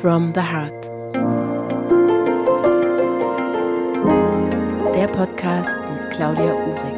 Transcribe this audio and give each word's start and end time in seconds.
from 0.00 0.32
the 0.34 0.40
Heart. 0.40 0.84
Der 4.94 5.08
Podcast 5.08 5.68
mit 5.92 6.10
Claudia 6.10 6.54
Uhrig. 6.54 6.96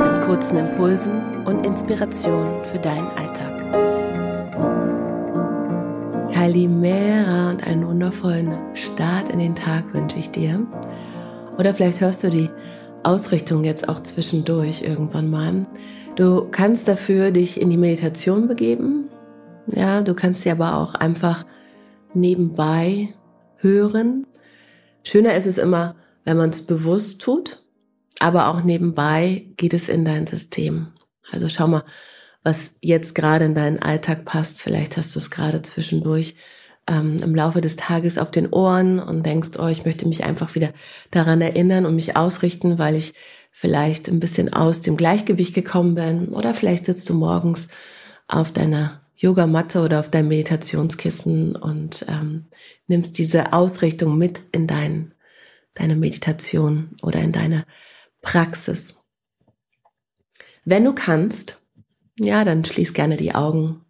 Mit 0.00 0.26
kurzen 0.26 0.58
Impulsen 0.58 1.46
und 1.46 1.64
Inspirationen 1.64 2.64
für 2.72 2.78
deinen 2.78 3.06
Alltag. 3.10 3.54
Kalimera 6.32 7.50
und 7.50 7.64
einen 7.64 7.86
wundervollen 7.86 8.52
Start 8.74 9.30
in 9.32 9.38
den 9.38 9.54
Tag 9.54 9.94
wünsche 9.94 10.18
ich 10.18 10.30
dir. 10.32 10.66
Oder 11.56 11.72
vielleicht 11.72 12.00
hörst 12.00 12.24
du 12.24 12.30
die 12.30 12.50
Ausrichtung 13.04 13.62
jetzt 13.62 13.88
auch 13.88 14.02
zwischendurch 14.02 14.82
irgendwann 14.82 15.30
mal. 15.30 15.66
Du 16.16 16.48
kannst 16.50 16.88
dafür 16.88 17.30
dich 17.30 17.60
in 17.60 17.70
die 17.70 17.76
Meditation 17.76 18.48
begeben. 18.48 19.08
Ja, 19.70 20.02
du 20.02 20.14
kannst 20.14 20.42
sie 20.42 20.50
aber 20.50 20.76
auch 20.76 20.94
einfach 20.94 21.44
nebenbei 22.14 23.14
hören. 23.56 24.26
Schöner 25.04 25.34
ist 25.34 25.46
es 25.46 25.58
immer, 25.58 25.96
wenn 26.24 26.36
man 26.36 26.50
es 26.50 26.66
bewusst 26.66 27.20
tut, 27.20 27.62
aber 28.18 28.48
auch 28.48 28.62
nebenbei 28.62 29.46
geht 29.56 29.74
es 29.74 29.88
in 29.88 30.04
dein 30.04 30.26
System. 30.26 30.88
Also 31.30 31.48
schau 31.48 31.66
mal, 31.66 31.84
was 32.42 32.70
jetzt 32.80 33.14
gerade 33.14 33.44
in 33.44 33.54
deinen 33.54 33.78
Alltag 33.78 34.24
passt. 34.24 34.62
Vielleicht 34.62 34.96
hast 34.96 35.14
du 35.14 35.18
es 35.18 35.30
gerade 35.30 35.60
zwischendurch 35.62 36.36
ähm, 36.88 37.20
im 37.22 37.34
Laufe 37.34 37.60
des 37.60 37.76
Tages 37.76 38.18
auf 38.18 38.30
den 38.30 38.48
Ohren 38.48 38.98
und 38.98 39.26
denkst, 39.26 39.50
oh, 39.58 39.66
ich 39.66 39.84
möchte 39.84 40.08
mich 40.08 40.24
einfach 40.24 40.54
wieder 40.54 40.70
daran 41.10 41.40
erinnern 41.40 41.86
und 41.86 41.94
mich 41.94 42.16
ausrichten, 42.16 42.78
weil 42.78 42.94
ich 42.94 43.14
vielleicht 43.50 44.08
ein 44.08 44.20
bisschen 44.20 44.52
aus 44.52 44.80
dem 44.80 44.96
Gleichgewicht 44.96 45.54
gekommen 45.54 45.94
bin. 45.94 46.28
Oder 46.28 46.54
vielleicht 46.54 46.86
sitzt 46.86 47.08
du 47.08 47.14
morgens 47.14 47.68
auf 48.28 48.52
deiner 48.52 49.00
Yogamatte 49.20 49.80
oder 49.80 50.00
auf 50.00 50.10
deinem 50.10 50.28
Meditationskissen 50.28 51.56
und 51.56 52.06
ähm, 52.08 52.46
nimmst 52.86 53.18
diese 53.18 53.52
Ausrichtung 53.52 54.16
mit 54.16 54.40
in 54.52 54.66
dein, 54.66 55.14
deine 55.74 55.96
Meditation 55.96 56.96
oder 57.02 57.20
in 57.20 57.32
deine 57.32 57.66
Praxis. 58.22 58.94
Wenn 60.64 60.84
du 60.84 60.94
kannst, 60.94 61.62
ja, 62.18 62.44
dann 62.44 62.64
schließ 62.64 62.92
gerne 62.92 63.16
die 63.16 63.34
Augen 63.34 63.84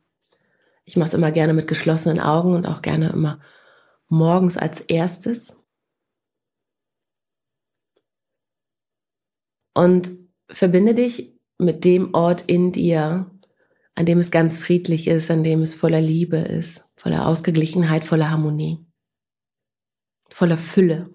ich 0.89 0.97
mache 0.97 1.09
es 1.09 1.15
immer 1.15 1.31
gerne 1.31 1.53
mit 1.53 1.69
geschlossenen 1.69 2.19
Augen 2.19 2.55
und 2.55 2.65
auch 2.65 2.81
gerne 2.81 3.11
immer 3.11 3.39
morgens 4.09 4.57
als 4.57 4.81
erstes. 4.81 5.55
Und 9.75 10.09
verbinde 10.51 10.95
dich 10.95 11.39
mit 11.59 11.85
dem 11.85 12.15
Ort 12.15 12.45
in 12.47 12.73
dir, 12.73 13.31
an 13.99 14.07
dem 14.07 14.21
es 14.21 14.31
ganz 14.31 14.57
friedlich 14.57 15.09
ist, 15.09 15.29
an 15.29 15.43
dem 15.43 15.61
es 15.61 15.75
voller 15.75 16.01
Liebe 16.01 16.37
ist, 16.37 16.89
voller 16.95 17.27
Ausgeglichenheit, 17.27 18.05
voller 18.05 18.31
Harmonie, 18.31 18.87
voller 20.31 20.57
Fülle. 20.57 21.11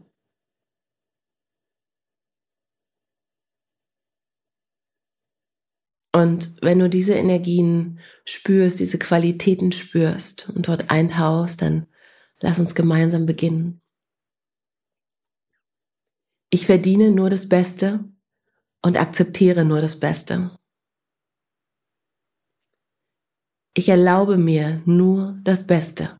Und 6.11 6.61
wenn 6.61 6.79
du 6.79 6.89
diese 6.89 7.13
Energien 7.13 8.01
spürst, 8.25 8.81
diese 8.81 8.99
Qualitäten 8.99 9.71
spürst 9.71 10.49
und 10.49 10.67
dort 10.67 10.91
eintauchst, 10.91 11.61
dann 11.61 11.87
lass 12.41 12.59
uns 12.59 12.75
gemeinsam 12.75 13.25
beginnen. 13.25 13.81
Ich 16.49 16.65
verdiene 16.65 17.11
nur 17.11 17.29
das 17.29 17.47
Beste 17.47 18.03
und 18.81 18.97
akzeptiere 18.97 19.63
nur 19.63 19.79
das 19.79 20.01
Beste. 20.01 20.51
Ich 23.75 23.89
erlaube 23.89 24.37
mir 24.37 24.83
nur 24.85 25.39
das 25.43 25.65
Beste. 25.65 26.17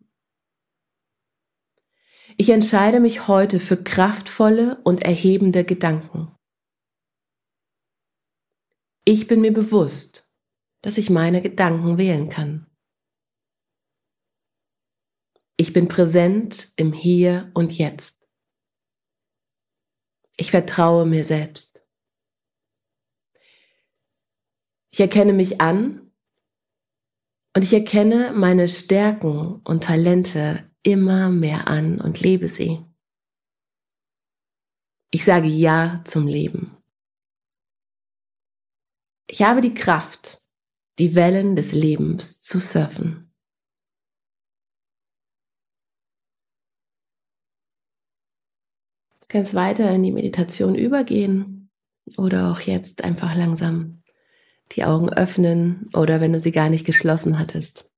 Ich 2.35 2.49
entscheide 2.49 2.99
mich 2.99 3.27
heute 3.27 3.59
für 3.59 3.77
kraftvolle 3.77 4.81
und 4.83 5.03
erhebende 5.03 5.63
Gedanken. 5.63 6.35
Ich 9.05 9.27
bin 9.27 9.41
mir 9.41 9.53
bewusst, 9.53 10.27
dass 10.81 10.97
ich 10.97 11.11
meine 11.11 11.43
Gedanken 11.43 11.99
wählen 11.99 12.29
kann. 12.29 12.65
Ich 15.55 15.73
bin 15.73 15.87
präsent 15.87 16.73
im 16.77 16.91
Hier 16.91 17.51
und 17.53 17.77
Jetzt. 17.77 18.27
Ich 20.37 20.49
vertraue 20.49 21.05
mir 21.05 21.23
selbst. 21.23 21.79
Ich 24.89 24.99
erkenne 24.99 25.33
mich 25.33 25.61
an 25.61 26.12
und 27.55 27.63
ich 27.63 27.73
erkenne 27.73 28.33
meine 28.33 28.67
Stärken 28.67 29.61
und 29.63 29.83
Talente 29.83 30.71
immer 30.81 31.29
mehr 31.29 31.67
an 31.67 32.01
und 32.01 32.19
lebe 32.19 32.47
sie. 32.47 32.83
Ich 35.11 35.23
sage 35.23 35.47
Ja 35.47 36.01
zum 36.05 36.27
Leben. 36.27 36.75
Ich 39.29 39.41
habe 39.43 39.61
die 39.61 39.73
Kraft, 39.73 40.41
die 40.97 41.15
Wellen 41.15 41.55
des 41.55 41.71
Lebens 41.71 42.41
zu 42.41 42.59
surfen. 42.59 43.31
Du 49.21 49.27
kannst 49.27 49.53
weiter 49.53 49.89
in 49.91 50.03
die 50.03 50.11
Meditation 50.11 50.75
übergehen 50.75 51.71
oder 52.17 52.51
auch 52.51 52.59
jetzt 52.59 53.03
einfach 53.03 53.35
langsam 53.35 54.02
die 54.71 54.83
Augen 54.85 55.09
öffnen 55.09 55.89
oder 55.93 56.21
wenn 56.21 56.33
du 56.33 56.39
sie 56.39 56.51
gar 56.51 56.69
nicht 56.69 56.85
geschlossen 56.85 57.37
hattest. 57.37 57.89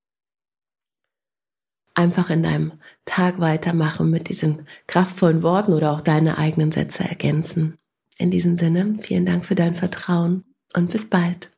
Einfach 1.94 2.28
in 2.28 2.42
deinem 2.42 2.72
Tag 3.06 3.40
weitermachen 3.40 4.10
mit 4.10 4.28
diesen 4.28 4.66
kraftvollen 4.86 5.42
Worten 5.42 5.72
oder 5.72 5.92
auch 5.92 6.02
deine 6.02 6.36
eigenen 6.36 6.70
Sätze 6.70 7.04
ergänzen. 7.04 7.78
In 8.18 8.30
diesem 8.30 8.56
Sinne, 8.56 8.96
vielen 9.00 9.24
Dank 9.24 9.46
für 9.46 9.54
dein 9.54 9.74
Vertrauen 9.74 10.44
und 10.74 10.90
bis 10.90 11.08
bald. 11.08 11.56